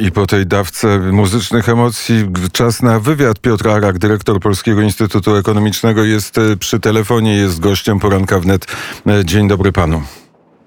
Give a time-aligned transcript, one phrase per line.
[0.00, 3.38] I po tej dawce muzycznych emocji czas na wywiad.
[3.38, 8.66] Piotr Arak, dyrektor Polskiego Instytutu Ekonomicznego jest e, przy telefonie, jest gościem poranka wnet.
[9.06, 10.02] E, dzień dobry panu.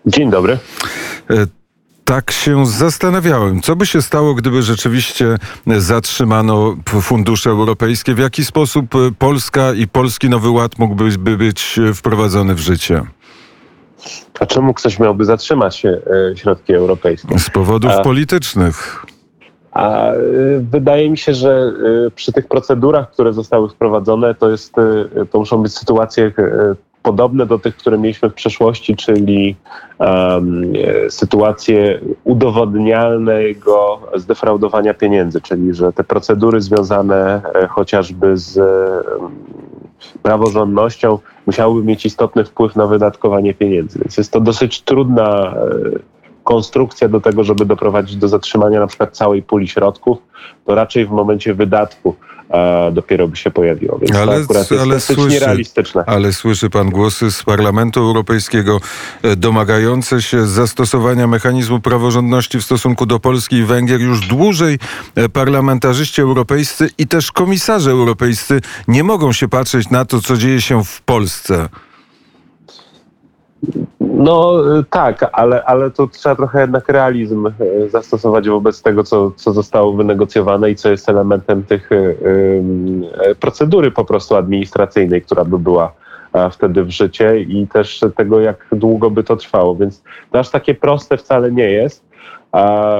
[0.05, 0.57] Dzień dobry.
[1.29, 1.47] E,
[2.05, 5.37] tak się zastanawiałem, co by się stało, gdyby rzeczywiście
[5.77, 8.15] zatrzymano fundusze europejskie.
[8.15, 8.85] W jaki sposób
[9.19, 13.01] Polska i Polski Nowy Ład mógłby być wprowadzony w życie?
[14.39, 15.83] A czemu ktoś miałby zatrzymać
[16.35, 17.39] środki europejskie?
[17.39, 19.05] Z powodów a, politycznych.
[19.75, 20.17] A e,
[20.71, 21.73] wydaje mi się, że
[22.07, 24.73] e, przy tych procedurach, które zostały wprowadzone, to, jest,
[25.31, 26.31] to muszą być sytuacje
[27.03, 29.55] podobne do tych, które mieliśmy w przeszłości, czyli
[29.99, 30.73] um,
[31.09, 38.59] sytuacje udowodnialnego zdefraudowania pieniędzy, czyli że te procedury związane chociażby z
[40.23, 43.99] praworządnością musiałyby mieć istotny wpływ na wydatkowanie pieniędzy.
[43.99, 46.14] Więc jest to dosyć trudna e,
[46.45, 50.17] konstrukcja do tego, żeby doprowadzić do zatrzymania na przykład całej puli środków,
[50.65, 52.15] to raczej w momencie wydatku
[52.49, 53.97] e, dopiero by się pojawiło.
[53.97, 56.03] Więc ale, to akurat jest ale słyszy, nierealistyczne.
[56.07, 58.79] Ale słyszy pan głosy z Parlamentu Europejskiego
[59.23, 64.01] e, domagające się zastosowania mechanizmu praworządności w stosunku do Polski i Węgier.
[64.01, 64.79] Już dłużej
[65.15, 70.61] e, parlamentarzyści europejscy i też komisarze europejscy nie mogą się patrzeć na to, co dzieje
[70.61, 71.69] się w Polsce.
[74.25, 77.53] No tak, ale, ale to trzeba trochę jednak realizm e,
[77.89, 82.15] zastosować wobec tego, co, co zostało wynegocjowane i co jest elementem tych y,
[83.39, 85.91] procedury po prostu administracyjnej, która by była
[86.51, 89.75] wtedy w życie i też tego, jak długo by to trwało.
[89.75, 92.05] Więc to aż takie proste wcale nie jest.
[92.51, 92.95] A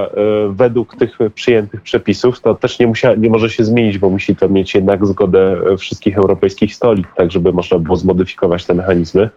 [0.49, 4.49] według tych przyjętych przepisów to też nie, musia, nie może się zmienić, bo musi to
[4.49, 9.29] mieć jednak zgodę wszystkich europejskich stolic, tak żeby można było zmodyfikować te mechanizmy.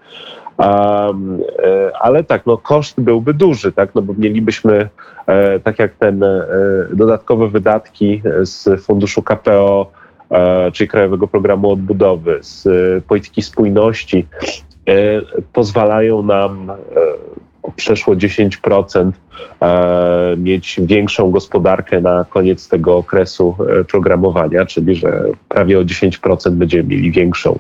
[0.59, 1.43] Um,
[2.01, 4.89] ale tak, no koszt byłby duży, tak, no bo mielibyśmy,
[5.27, 6.47] e, tak jak ten e,
[6.93, 9.93] dodatkowe wydatki z funduszu KPO,
[10.31, 12.65] e, czyli Krajowego Programu Odbudowy, z
[13.05, 14.27] polityki spójności,
[15.53, 16.73] pozwalają nam
[17.77, 19.11] przeszło 10%
[20.37, 23.57] mieć większą gospodarkę na koniec tego okresu
[23.89, 27.59] programowania, czyli że prawie o 10% będziemy mieli większą,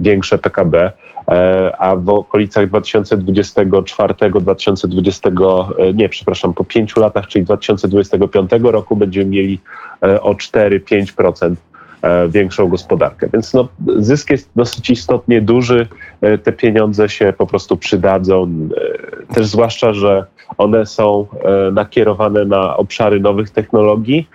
[0.00, 0.92] większe PKB.
[1.30, 9.26] E, a w okolicach 2024-2020, e, nie, przepraszam, po pięciu latach, czyli 2025 roku będziemy
[9.26, 9.60] mieli
[10.02, 11.54] e, o 4-5%
[12.28, 13.28] większą gospodarkę.
[13.32, 15.86] Więc no, zysk jest dosyć istotnie duży.
[16.42, 18.50] Te pieniądze się po prostu przydadzą.
[19.34, 20.24] Też zwłaszcza, że
[20.58, 21.26] one są
[21.72, 24.28] nakierowane na obszary nowych technologii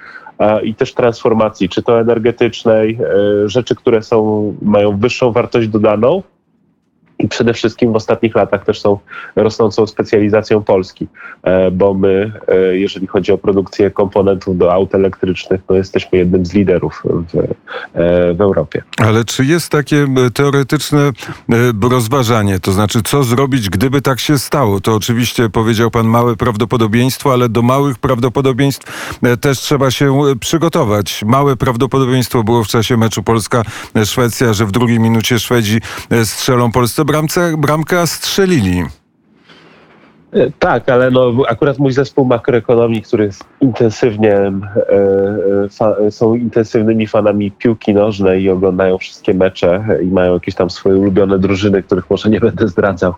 [0.64, 3.00] i też transformacji, czy to energetycznej,
[3.46, 6.24] rzeczy, które są, mają wyższą wartość dodaną,
[7.20, 9.00] i przede wszystkim w ostatnich latach też są
[9.36, 11.08] rosnącą specjalizacją Polski,
[11.44, 16.46] e, bo my, e, jeżeli chodzi o produkcję komponentów do aut elektrycznych, to jesteśmy jednym
[16.46, 18.84] z liderów w, e, w Europie.
[18.98, 21.12] Ale czy jest takie teoretyczne
[21.82, 24.80] rozważanie, to znaczy co zrobić, gdyby tak się stało?
[24.80, 31.24] To oczywiście powiedział pan małe prawdopodobieństwo, ale do małych prawdopodobieństw też trzeba się przygotować.
[31.26, 35.82] Małe prawdopodobieństwo było w czasie meczu Polska-Szwecja, że w drugiej minucie Szwedzi
[36.24, 38.86] strzelą Polsce bramce, bramkę strzelili.
[40.36, 44.52] E, tak, ale no, akurat mój zespół makroekonomii, który jest intensywnie, e,
[44.90, 50.70] e, fa, są intensywnymi fanami piłki nożnej i oglądają wszystkie mecze i mają jakieś tam
[50.70, 53.14] swoje ulubione drużyny, których może nie będę zdradzał,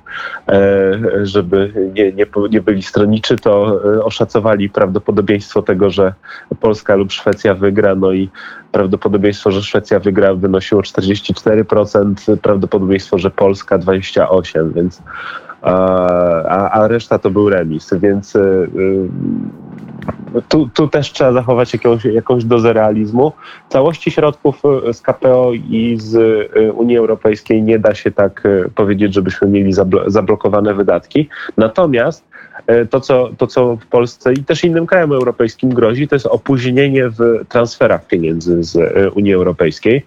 [1.24, 6.14] żeby nie, nie, nie byli stroniczy, to oszacowali prawdopodobieństwo tego, że
[6.60, 8.30] Polska lub Szwecja wygra, no i
[8.72, 15.02] prawdopodobieństwo, że Szwecja wygra wynosiło 44%, prawdopodobieństwo, że Polska 28%, więc
[15.62, 18.40] a, a reszta to był remis, więc y,
[20.36, 23.32] y, tu, tu też trzeba zachować jakąś, jakąś dozę realizmu.
[23.70, 26.18] Całości środków y, z KPO i z
[26.74, 28.44] Unii Europejskiej nie da się tak
[28.76, 29.74] powiedzieć, żebyśmy mieli
[30.08, 31.30] zablokowane wydatki.
[31.58, 32.26] Natomiast
[32.90, 37.10] to co, to, co w Polsce i też innym krajom europejskim grozi, to jest opóźnienie
[37.10, 38.78] w transferach pieniędzy z
[39.16, 40.06] Unii Europejskiej.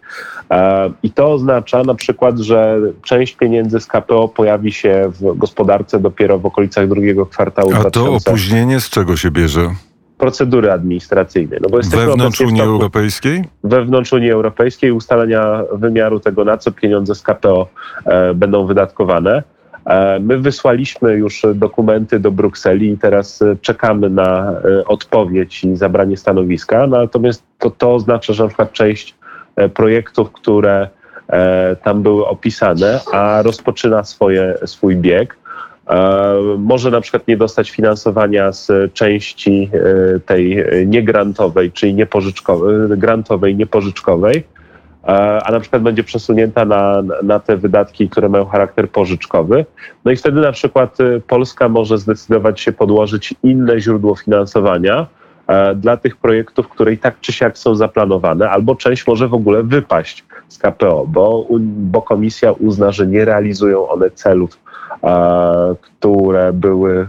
[1.03, 6.39] I to oznacza na przykład, że część pieniędzy z KPO pojawi się w gospodarce dopiero
[6.39, 7.69] w okolicach drugiego kwartału.
[7.69, 7.91] A 2000.
[7.91, 9.71] to opóźnienie z czego się bierze?
[10.21, 11.59] procedury administracyjnej.
[11.63, 13.45] No bo wewnątrz Unii Europejskiej?
[13.65, 17.69] Wewnątrz Unii Europejskiej ustalenia wymiaru tego, na co pieniądze z KPO
[18.05, 19.43] e, będą wydatkowane.
[19.91, 25.77] E, my wysłaliśmy już dokumenty do Brukseli i teraz e, czekamy na e, odpowiedź i
[25.77, 26.87] zabranie stanowiska.
[26.87, 29.15] Natomiast to, to oznacza, że na przykład część
[29.75, 30.89] projektów, które
[31.83, 35.37] tam były opisane, a rozpoczyna swoje, swój bieg.
[36.59, 39.71] może na przykład nie dostać finansowania z części
[40.27, 44.45] tej niegrantowej, czyli niepożyczkowej, grantowej, niepożyczkowej,
[45.45, 49.67] a na przykład będzie przesunięta na, na te wydatki, które mają charakter pożyczkowy.
[50.05, 55.07] No i wtedy na przykład Polska może zdecydować się podłożyć inne źródło finansowania,
[55.51, 59.35] E, dla tych projektów, które i tak czy siak są zaplanowane, albo część może w
[59.35, 64.59] ogóle wypaść z KPO, bo, bo komisja uzna, że nie realizują one celów,
[64.90, 64.90] e,
[65.83, 67.07] które były e,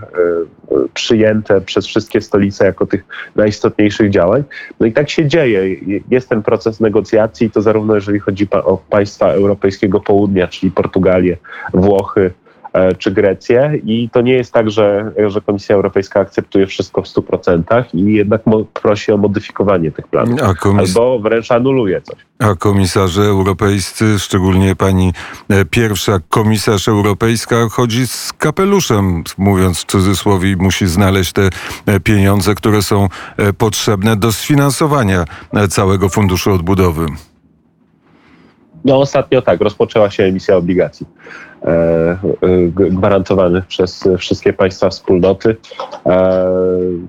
[0.93, 3.05] przyjęte przez wszystkie stolice jako tych
[3.35, 4.43] najistotniejszych działań.
[4.79, 5.75] No i tak się dzieje.
[6.09, 11.37] Jest ten proces negocjacji, to zarówno jeżeli chodzi o państwa europejskiego południa, czyli Portugalię,
[11.73, 12.40] Włochy, E,
[12.97, 17.83] czy Grecję i to nie jest tak, że, że Komisja Europejska akceptuje wszystko w 100%
[17.93, 18.41] i jednak
[18.73, 20.89] prosi o modyfikowanie tych planów komis...
[20.89, 22.15] albo wręcz anuluje coś.
[22.39, 25.13] A komisarze europejscy, szczególnie pani
[25.49, 31.49] e, pierwsza komisarz europejska, chodzi z kapeluszem, mówiąc w cudzysłowie, musi znaleźć te
[31.85, 33.07] e, pieniądze, które są
[33.57, 35.25] potrzebne do sfinansowania
[35.69, 37.05] całego funduszu odbudowy.
[38.85, 41.07] No ostatnio tak, rozpoczęła się emisja obligacji.
[41.65, 45.55] E, e, gwarantowanych przez wszystkie państwa wspólnoty,
[46.05, 46.53] e,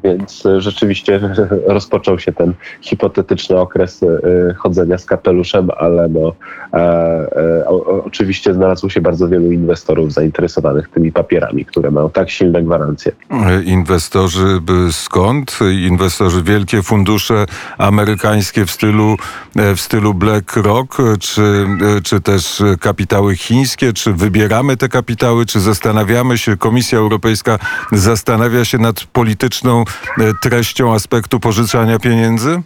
[0.05, 1.21] więc rzeczywiście
[1.67, 4.01] rozpoczął się ten hipotetyczny okres
[4.57, 6.33] chodzenia z kapeluszem, ale no,
[8.05, 13.13] oczywiście znalazło się bardzo wielu inwestorów zainteresowanych tymi papierami, które mają tak silne gwarancje.
[13.65, 14.61] Inwestorzy
[14.91, 15.59] skąd?
[15.89, 17.47] Inwestorzy wielkie fundusze
[17.79, 19.17] amerykańskie w stylu,
[19.77, 21.67] w stylu BlackRock, czy,
[22.05, 27.59] czy też kapitały chińskie, czy wybierane wybieramy te kapitały, czy zastanawiamy się, Komisja Europejska
[27.93, 29.85] zastanawia się nad polityczną
[30.19, 32.63] e, treścią aspektu pożyczania pieniędzy?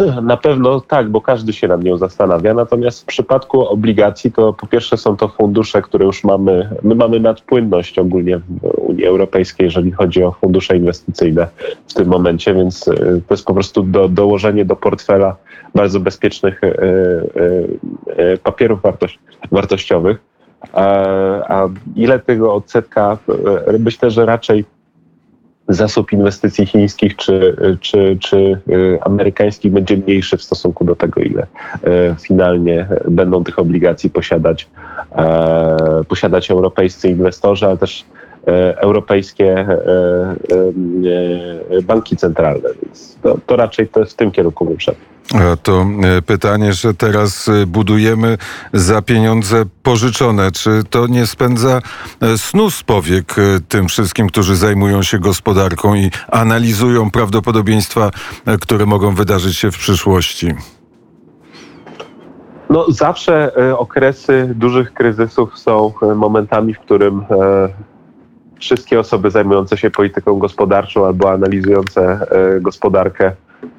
[0.22, 2.54] Na pewno tak, bo każdy się nad nią zastanawia.
[2.54, 6.70] Natomiast w przypadku obligacji to po pierwsze są to fundusze, które już mamy.
[6.82, 11.46] My mamy nadpłynność ogólnie w Unii Europejskiej, jeżeli chodzi o fundusze inwestycyjne
[11.88, 15.36] w tym momencie, więc e, to jest po prostu do, dołożenie do portfela
[15.74, 16.60] bardzo bezpiecznych
[18.42, 19.18] papierów wartości
[19.52, 20.18] wartościowych.
[20.72, 23.18] A ile tego odsetka,
[23.78, 24.64] myślę, że raczej
[25.70, 28.60] zasób inwestycji chińskich czy, czy, czy
[28.96, 31.46] e, amerykańskich będzie mniejszy w stosunku do tego, ile
[31.84, 34.68] e, finalnie będą tych obligacji posiadać,
[36.08, 38.04] posiadać europejscy inwestorzy, ale też
[38.76, 39.66] europejskie
[41.82, 42.68] banki centralne.
[42.82, 45.00] Więc to, to raczej to w tym kierunku bym szedł.
[45.62, 48.38] To e, pytanie, że teraz e, budujemy
[48.72, 50.50] za pieniądze pożyczone.
[50.50, 51.80] Czy to nie spędza
[52.20, 53.34] e, snu z powiek
[53.68, 58.10] tym wszystkim, którzy zajmują się gospodarką i analizują prawdopodobieństwa,
[58.60, 60.54] które mogą wydarzyć się w przyszłości?
[62.70, 67.24] No, zawsze okresy dużych kryzysów są momentami, w którym
[68.60, 72.26] wszystkie osoby zajmujące się polityką gospodarczą albo analizujące
[72.60, 73.32] gospodarkę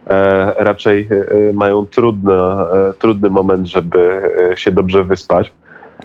[0.08, 4.22] E, raczej e, mają trudny, e, trudny moment, żeby
[4.56, 5.54] się dobrze wyspać.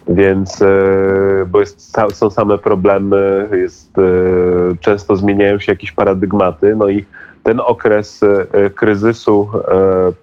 [0.09, 0.65] Więc,
[1.47, 3.93] bo jest, są same problemy, jest,
[4.81, 7.05] często zmieniają się jakieś paradygmaty, no i
[7.47, 8.21] ten okres
[8.75, 9.49] kryzysu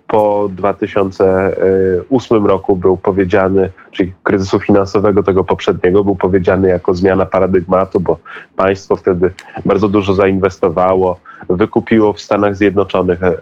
[0.07, 7.99] po 2008 roku był powiedziany, czyli kryzysu finansowego tego poprzedniego, był powiedziany jako zmiana paradygmatu,
[7.99, 8.17] bo
[8.55, 9.31] państwo wtedy
[9.65, 13.35] bardzo dużo zainwestowało, wykupiło w Stanach Zjednoczonych e, e,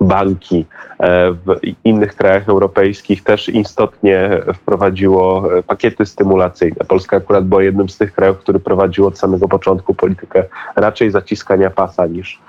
[0.00, 0.66] banki
[1.00, 6.84] e, w innych krajach europejskich też istotnie wprowadziło pakiety stymulacyjne.
[6.88, 10.44] Polska akurat była jednym z tych krajów, który prowadził od samego początku politykę
[10.76, 12.40] raczej zaciskania pasa niż,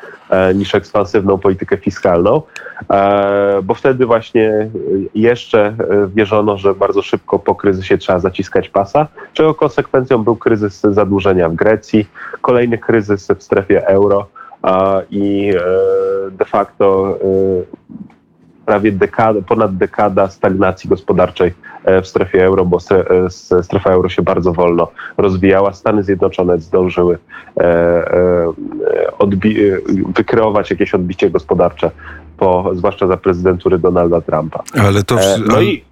[0.56, 2.42] niż ekspansywną politykę fiskalną,
[3.64, 4.70] bo wtedy właśnie
[5.16, 5.76] jeszcze
[6.16, 11.56] wierzono, że bardzo szybko po kryzysie trzeba zaciskać pasa, czego konsekwencją był kryzys zadłużenia w
[11.56, 12.08] Grecji,
[12.42, 14.28] kolejny kryzys w strefie euro,
[15.12, 17.26] i e, de facto e,
[18.66, 21.54] prawie dekada, ponad dekada stagnacji gospodarczej
[21.86, 22.78] e, w strefie euro, bo
[23.62, 24.88] strefa euro się bardzo wolno
[25.18, 25.74] rozwijała.
[25.74, 27.18] Stany Zjednoczone zdążyły
[30.16, 31.92] wykreować jakieś odbicie gospodarcze,
[32.38, 34.64] po, zwłaszcza za prezydentury Donalda Trumpa.
[34.80, 35.16] Ale to...
[35.48, 35.84] No i,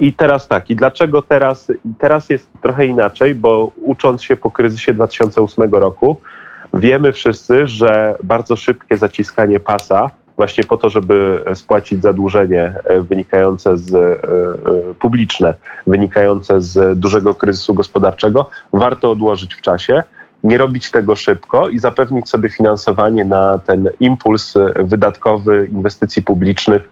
[0.00, 4.94] i teraz tak, i dlaczego teraz, teraz jest trochę inaczej, bo ucząc się po kryzysie
[4.94, 6.16] 2008 roku,
[6.74, 10.10] Wiemy wszyscy, że bardzo szybkie zaciskanie pasa,
[10.40, 15.54] właśnie po to, żeby spłacić zadłużenie e, wynikające z e, e, publiczne,
[15.86, 20.02] wynikające z dużego kryzysu gospodarczego, warto odłożyć w czasie
[20.44, 26.88] nie robić tego szybko i zapewnić sobie finansowanie na ten impuls wydatkowy inwestycji publicznych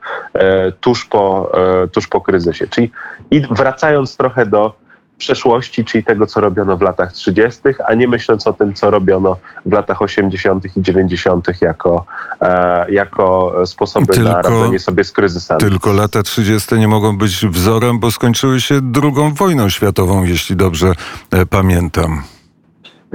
[0.80, 1.52] tuż po,
[1.92, 2.66] tuż po kryzysie.
[2.66, 2.90] Czyli
[3.30, 4.74] i wracając trochę do
[5.18, 9.36] przeszłości, czyli tego, co robiono w latach 30., a nie myśląc o tym, co robiono
[9.66, 10.76] w latach 80.
[10.76, 11.48] i 90.
[11.60, 12.04] jako,
[12.40, 15.60] e, jako sposoby tylko, na radzenie sobie z kryzysami.
[15.60, 16.74] Tylko lata 30.
[16.74, 20.92] nie mogą być wzorem, bo skończyły się drugą wojną światową, jeśli dobrze
[21.30, 22.22] e, pamiętam.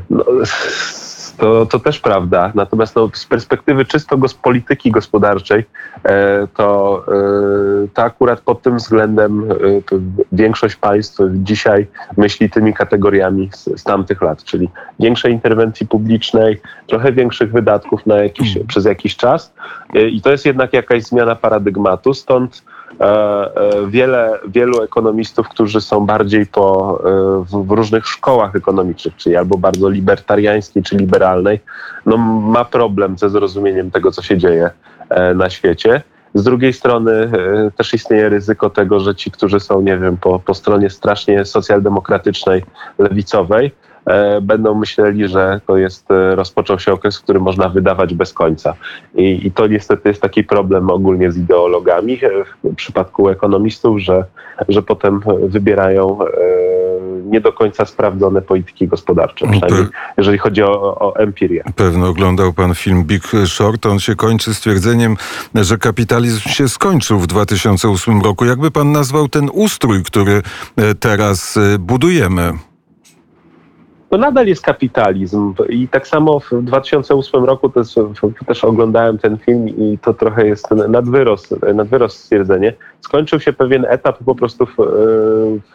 [0.10, 0.26] No,
[1.44, 2.52] to, to też prawda.
[2.56, 5.66] Natomiast no, z perspektywy czysto gos polityki gospodarczej,
[6.04, 9.56] e, to, e, to akurat pod tym względem e,
[10.32, 14.70] większość państw dzisiaj myśli tymi kategoriami z, z tamtych lat, czyli
[15.00, 19.54] większej interwencji publicznej, trochę większych wydatków na jakiś, przez jakiś czas.
[19.94, 22.14] I to jest jednak jakaś zmiana paradygmatu.
[22.14, 22.64] Stąd
[23.88, 29.90] wiele, wielu ekonomistów, którzy są bardziej po, e, w, różnych szkołach ekonomicznych, czyli albo bardzo
[29.90, 31.60] libertariańskiej, czy liberalnej,
[32.06, 34.70] no, ma problem ze zrozumieniem tego, co się dzieje
[35.36, 36.02] na świecie.
[36.34, 37.32] Z drugiej strony
[37.78, 42.64] też istnieje ryzyko tego, że ci, którzy są, nie wiem, po, po stronie strasznie socjaldemokratycznej,
[42.98, 43.93] lewicowej, E,
[44.42, 48.74] będą myśleli, że to jest, e, rozpoczął się okres, który można wydawać bez końca.
[49.16, 52.30] I, I, to niestety jest taki problem ogólnie z ideologami e,
[52.64, 54.26] w przypadku ekonomistów, że,
[54.70, 56.20] że potem wybierają
[57.26, 59.86] nie do końca sprawdzone polityki gospodarcze, przynajmniej
[60.18, 61.64] jeżeli chodzi o, o empirię.
[61.76, 63.86] Pewno oglądał pan film Big Short.
[63.86, 65.18] On się kończy stwierdzeniem,
[65.56, 68.46] że kapitalizm się skończył w 2008 roku.
[68.46, 70.42] Jakby pan nazwał ten ustrój, który
[71.00, 72.54] teraz budujemy?
[74.14, 75.54] To nadal jest kapitalizm.
[75.70, 77.96] I tak samo w 2008 roku też,
[78.46, 82.74] też oglądałem ten film i to trochę jest nadwyrost, nadwyrost stwierdzenie.
[83.04, 84.72] Skończył się pewien etap po prostu w,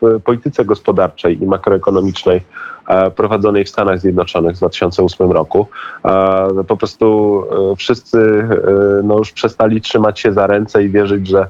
[0.03, 2.41] w polityce gospodarczej i makroekonomicznej
[2.89, 5.67] e, prowadzonej w Stanach Zjednoczonych w 2008 roku.
[6.05, 8.49] E, po prostu e, wszyscy
[9.05, 11.49] no, już przestali trzymać się za ręce i wierzyć, że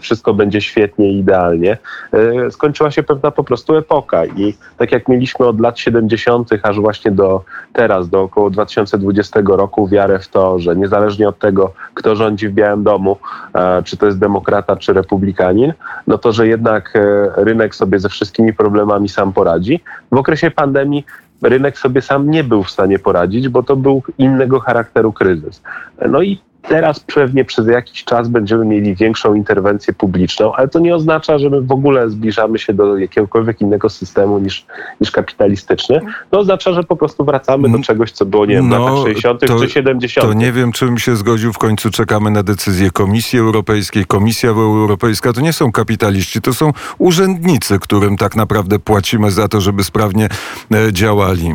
[0.00, 1.78] wszystko będzie świetnie i idealnie.
[2.12, 6.80] E, skończyła się pewna po prostu epoka i tak jak mieliśmy od lat 70., aż
[6.80, 12.16] właśnie do teraz, do około 2020 roku, wiarę w to, że niezależnie od tego, kto
[12.16, 13.16] rządzi w Białym Domu,
[13.53, 13.53] e,
[13.84, 15.72] czy to jest demokrata, czy republikanin,
[16.06, 17.00] no to, że jednak e,
[17.44, 19.80] rynek sobie ze wszystkimi problemami sam poradzi.
[20.12, 21.04] W okresie pandemii
[21.42, 25.62] rynek sobie sam nie był w stanie poradzić, bo to był innego charakteru kryzys.
[26.08, 30.94] No i Teraz pewnie przez jakiś czas będziemy mieli większą interwencję publiczną, ale to nie
[30.94, 34.66] oznacza, że my w ogóle zbliżamy się do jakiegokolwiek innego systemu niż,
[35.00, 36.00] niż kapitalistyczny.
[36.30, 39.04] To oznacza, że po prostu wracamy do czegoś, co było, nie wiem, no, w latach
[39.04, 39.40] 60.
[39.40, 40.26] To, czy 70.
[40.26, 41.52] To nie wiem, czym się zgodził.
[41.52, 44.04] W końcu czekamy na decyzję Komisji Europejskiej.
[44.04, 49.60] Komisja Europejska to nie są kapitaliści, to są urzędnicy, którym tak naprawdę płacimy za to,
[49.60, 50.28] żeby sprawnie
[50.74, 51.54] e, działali.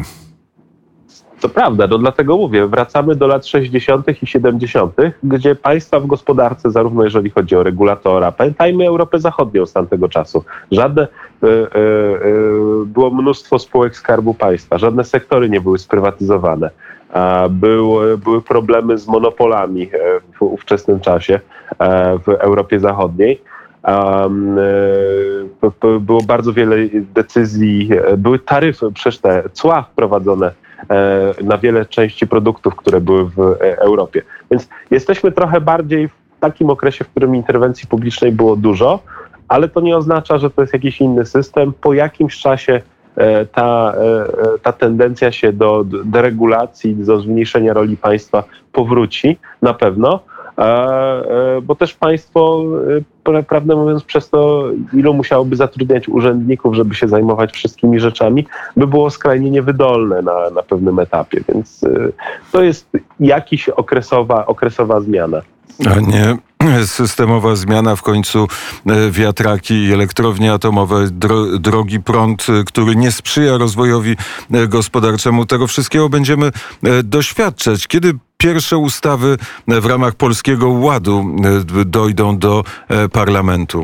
[1.41, 4.23] To prawda, no dlatego mówię, wracamy do lat 60.
[4.23, 9.73] i 70., gdzie państwa w gospodarce, zarówno jeżeli chodzi o regulatora, pamiętajmy Europę Zachodnią z
[9.73, 11.07] tamtego czasu, żadne,
[11.43, 16.69] y, y, y, było mnóstwo spółek Skarbu Państwa, żadne sektory nie były sprywatyzowane.
[17.49, 19.89] Były, były problemy z monopolami
[20.39, 21.39] w ówczesnym czasie
[22.25, 23.41] w Europie Zachodniej.
[25.99, 30.68] Było bardzo wiele decyzji, były taryfy, przecież te cła wprowadzone E,
[31.43, 34.21] na wiele części produktów, które były w e, Europie.
[34.51, 38.99] Więc jesteśmy trochę bardziej w takim okresie, w którym interwencji publicznej było dużo,
[39.47, 41.73] ale to nie oznacza, że to jest jakiś inny system.
[41.81, 42.81] Po jakimś czasie
[43.15, 43.93] e, ta,
[44.63, 50.19] ta tendencja się do deregulacji, do zmniejszenia roli państwa powróci na pewno.
[50.59, 52.63] E, e, bo też państwo,
[53.33, 58.47] e, prawdę mówiąc, przez to, ilu musiałoby zatrudniać urzędników, żeby się zajmować wszystkimi rzeczami,
[58.77, 61.41] by było skrajnie niewydolne na, na pewnym etapie.
[61.49, 61.85] Więc
[62.51, 62.89] to jest
[63.19, 65.41] jakiś okresowa, okresowa zmiana.
[65.95, 66.37] A nie
[66.85, 68.47] systemowa zmiana, w końcu
[69.11, 74.15] wiatraki i elektrownie atomowe, dro, drogi prąd, który nie sprzyja rozwojowi
[74.67, 75.45] gospodarczemu.
[75.45, 76.51] Tego wszystkiego będziemy
[77.03, 77.87] doświadczać.
[77.87, 81.25] Kiedy pierwsze ustawy w ramach Polskiego Ładu
[81.81, 83.83] e, dojdą do e, parlamentu?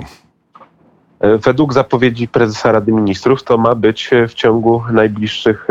[1.20, 5.68] E, według zapowiedzi prezesa Rady Ministrów to ma być w ciągu najbliższych,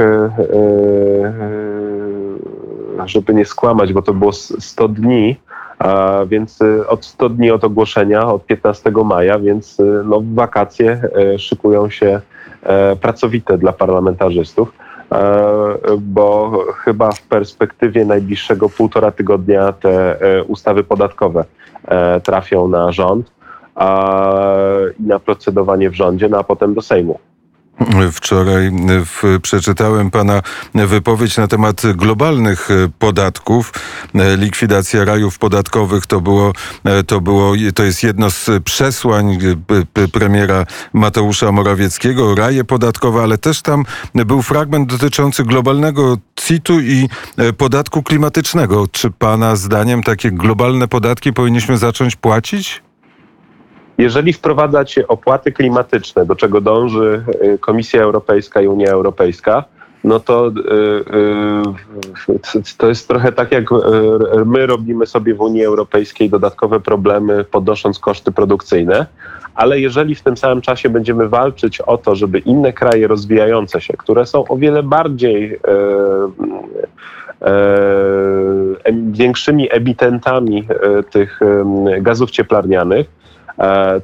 [3.06, 5.36] żeby nie skłamać, bo to było 100 dni,
[6.26, 11.02] więc od 100 dni od ogłoszenia, od 15 maja, więc no, wakacje
[11.38, 12.20] szykują się
[13.00, 14.72] pracowite dla parlamentarzystów.
[15.12, 21.44] E, bo chyba w perspektywie najbliższego półtora tygodnia te e, ustawy podatkowe
[21.84, 23.32] e, trafią na rząd
[24.98, 27.18] i na procedowanie w rządzie, no a potem do Sejmu.
[28.12, 28.72] Wczoraj
[29.04, 30.42] w, przeczytałem pana
[30.74, 33.72] wypowiedź na temat globalnych podatków.
[34.38, 36.52] Likwidacja rajów podatkowych to było,
[37.06, 39.38] to było, to jest jedno z przesłań
[40.12, 47.08] premiera Mateusza Morawieckiego, raje podatkowe, ale też tam był fragment dotyczący globalnego CIT-u i
[47.56, 48.86] podatku klimatycznego.
[48.92, 52.82] Czy pana zdaniem takie globalne podatki powinniśmy zacząć płacić?
[53.98, 59.64] Jeżeli wprowadzać opłaty klimatyczne, do czego dąży y, Komisja Europejska i Unia Europejska,
[60.04, 60.50] no to, y,
[62.58, 63.64] y, to jest trochę tak, jak
[64.46, 69.06] my robimy sobie w Unii Europejskiej dodatkowe problemy, podnosząc koszty produkcyjne,
[69.54, 73.94] ale jeżeli w tym samym czasie będziemy walczyć o to, żeby inne kraje rozwijające się,
[73.96, 75.60] które są o wiele bardziej
[79.10, 80.68] większymi emitentami
[81.10, 81.40] tych
[82.00, 83.06] gazów cieplarnianych,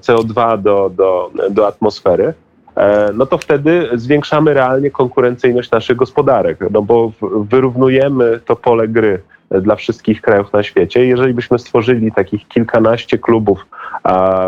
[0.00, 2.34] CO2 do, do, do atmosfery,
[2.76, 9.22] e, no to wtedy zwiększamy realnie konkurencyjność naszych gospodarek, no bo wyrównujemy to pole gry
[9.50, 11.06] dla wszystkich krajów na świecie.
[11.06, 13.66] Jeżeli byśmy stworzyli takich kilkanaście klubów,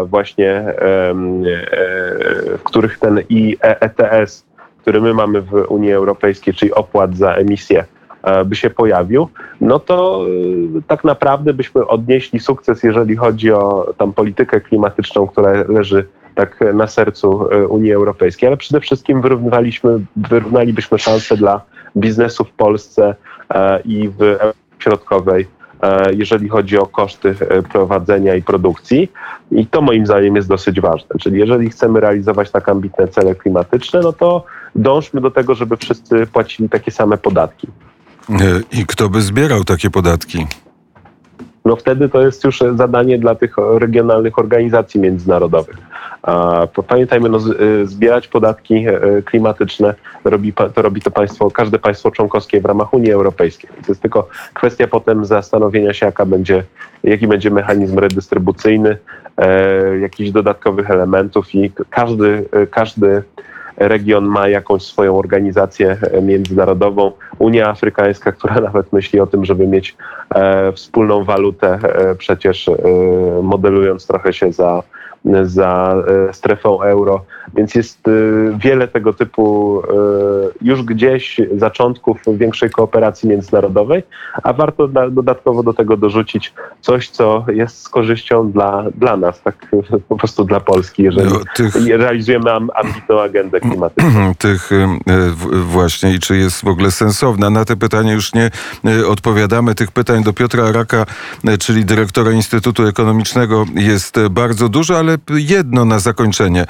[0.07, 0.75] właśnie e,
[2.59, 3.21] w których ten
[3.61, 4.45] ETS,
[4.83, 8.02] który my mamy w Unii Europejskiej, czyli opłat za emisję, E,
[8.45, 9.29] by się pojawił,
[9.61, 10.27] no to
[10.79, 16.61] e, tak naprawdę byśmy odnieśli sukces, jeżeli chodzi o tam politykę klimatyczną, która leży tak
[16.75, 21.61] na sercu e, Unii Europejskiej, ale przede wszystkim wyrównywaliśmy, wyrównalibyśmy szanse dla
[21.97, 23.15] biznesu w Polsce
[23.85, 25.47] i w Europie Środkowej,
[26.17, 27.35] jeżeli chodzi o koszty
[27.73, 29.13] prowadzenia i produkcji.
[29.51, 31.17] I to moim zdaniem jest dosyć ważne.
[31.21, 36.27] Czyli jeżeli chcemy realizować tak ambitne cele klimatyczne, no to dążmy do tego, żeby wszyscy
[36.27, 37.69] płacili takie same podatki.
[38.73, 40.47] I kto by zbierał takie podatki?
[41.65, 45.77] No wtedy to jest już zadanie dla tych regionalnych organizacji międzynarodowych.
[46.87, 47.39] Pamiętajmy, no,
[47.83, 52.95] y, zbierać podatki e, klimatyczne robi, to robi to państwo, każde państwo członkowskie w ramach
[52.95, 53.71] Unii Europejskiej.
[53.71, 56.65] To jest tylko kwestia potem zastanowienia się, jaka będzie,
[57.05, 58.99] jaki będzie mechanizm redystrybucyjny,
[59.37, 63.23] e, jakichś dodatkowych elementów i każdy, e, każdy
[63.77, 67.13] region ma jakąś swoją organizację e, międzynarodową.
[67.39, 69.97] Unia Afrykańska, która nawet myśli o tym, żeby mieć
[70.35, 72.71] e, wspólną walutę, e, przecież
[73.43, 74.83] modelując trochę się za
[75.43, 75.95] za
[76.29, 78.11] e, strefą euro, więc jest e,
[78.59, 79.93] wiele tego typu e,
[80.63, 84.03] już gdzieś zaczątków większej kooperacji międzynarodowej,
[84.43, 89.67] a warto dodatkowo do tego dorzucić coś, co jest z korzyścią dla, dla nas, tak
[90.09, 91.75] po prostu dla Polski, jeżeli no, tych...
[91.87, 94.35] realizujemy ambitną agendę klimatyczną.
[94.39, 94.71] Tych
[95.53, 97.51] właśnie i czy jest w ogóle sensowna.
[97.51, 98.51] Na te pytania już nie
[99.09, 99.75] odpowiadamy.
[99.75, 101.07] Tych pytań do Piotra Araka,
[101.61, 106.63] czyli dyrektora Instytutu Ekonomicznego jest bardzo dużo, ale ale jedno na zakończenie.
[106.63, 106.67] E,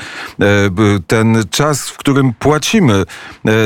[1.06, 3.04] ten czas, w którym płacimy e,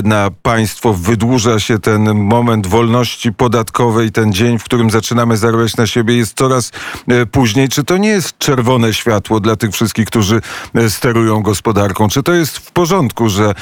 [0.05, 5.87] na państwo, wydłuża się ten moment wolności podatkowej, ten dzień, w którym zaczynamy zarabiać na
[5.87, 6.73] siebie, jest coraz
[7.09, 7.69] e, później.
[7.69, 10.41] Czy to nie jest czerwone światło dla tych wszystkich, którzy
[10.89, 12.09] sterują gospodarką?
[12.09, 13.55] Czy to jest w porządku, że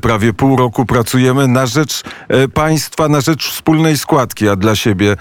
[0.00, 2.02] prawie pół roku pracujemy na rzecz
[2.54, 5.16] państwa, na rzecz wspólnej składki, a dla siebie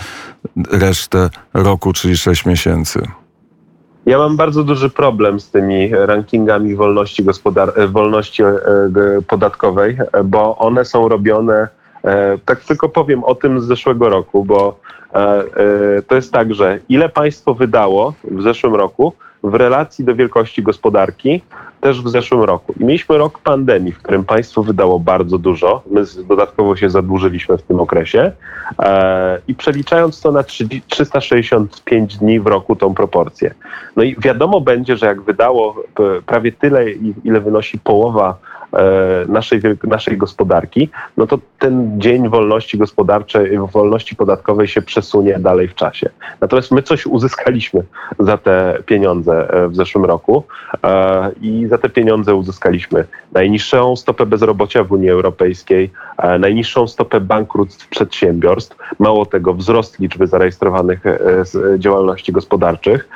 [0.72, 3.21] resztę roku, czyli sześć miesięcy?
[4.06, 8.58] Ja mam bardzo duży problem z tymi rankingami wolności, gospodar- e, wolności e,
[9.28, 11.68] podatkowej, bo one są robione,
[12.04, 14.80] e, tak tylko powiem o tym z zeszłego roku, bo
[16.08, 21.42] to jest tak, że ile państwo wydało w zeszłym roku w relacji do wielkości gospodarki
[21.82, 22.74] też w zeszłym roku.
[22.80, 25.84] I mieliśmy rok pandemii, w którym państwo wydało bardzo dużo.
[25.92, 28.32] My dodatkowo się zadłużyliśmy w tym okresie.
[28.80, 33.54] E, I przeliczając to na 365 dni w roku tą proporcję.
[33.96, 35.84] No i wiadomo będzie, że jak wydało
[36.26, 36.92] prawie tyle,
[37.24, 38.38] ile wynosi połowa
[39.28, 45.76] naszej, naszej gospodarki, no to ten dzień wolności gospodarczej, wolności podatkowej się przesunie dalej w
[45.76, 46.10] czasie.
[46.42, 47.84] Natomiast my coś uzyskaliśmy
[48.20, 50.44] za te pieniądze e, w zeszłym roku
[50.84, 55.92] e, i za te pieniądze uzyskaliśmy najniższą stopę bezrobocia w Unii Europejskiej,
[56.40, 61.04] najniższą stopę bankructw przedsiębiorstw, mało tego wzrost liczby zarejestrowanych
[61.78, 63.10] działalności gospodarczych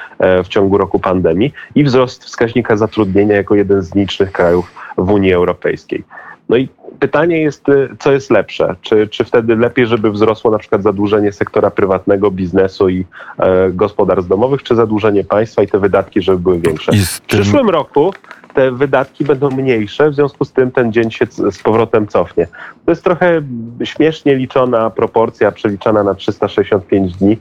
[0.43, 5.34] w ciągu roku pandemii i wzrost wskaźnika zatrudnienia jako jeden z licznych krajów w Unii
[5.34, 6.03] Europejskiej.
[6.49, 6.67] No i
[6.99, 8.75] pytanie jest, y, co jest lepsze?
[8.81, 13.05] Czy, czy wtedy lepiej, żeby wzrosło na przykład zadłużenie sektora prywatnego, biznesu i
[13.38, 16.91] e, gospodarstw domowych, czy zadłużenie państwa i te wydatki, żeby były większe?
[16.91, 18.13] W przyszłym roku
[18.53, 22.47] te wydatki będą mniejsze, w związku z tym ten dzień się z powrotem cofnie.
[22.86, 23.41] To jest trochę
[23.84, 27.38] śmiesznie liczona proporcja, przeliczana na 365 dni.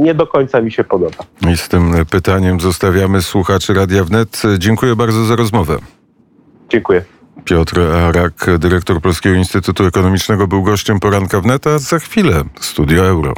[0.00, 1.24] Nie do końca mi się podoba.
[1.50, 4.42] I z tym pytaniem zostawiamy słuchaczy Radia Wnet.
[4.58, 5.78] Dziękuję bardzo za rozmowę.
[6.68, 7.04] Dziękuję.
[7.44, 13.34] Piotr Arak, dyrektor Polskiego Instytutu Ekonomicznego, był gościem poranka wnet, a za chwilę Studio Euro.